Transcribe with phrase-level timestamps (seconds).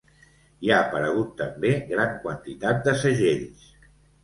[0.67, 3.71] Hi ha aparegut també gran quantitat de segells.